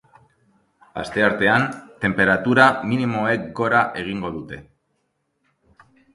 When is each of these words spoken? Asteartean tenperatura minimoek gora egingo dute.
Asteartean 1.01 1.65
tenperatura 2.05 2.65
minimoek 2.93 3.45
gora 3.61 3.83
egingo 4.05 4.35
dute. 4.41 4.61